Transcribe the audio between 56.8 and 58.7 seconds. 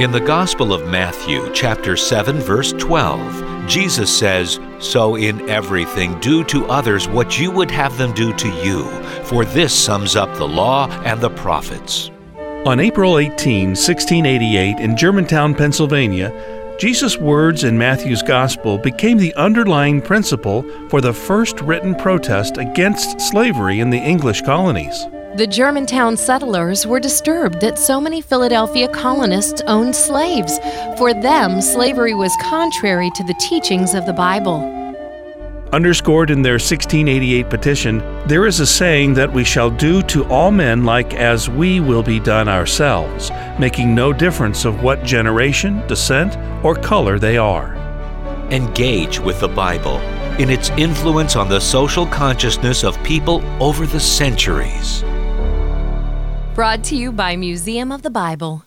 to you by Museum of the Bible.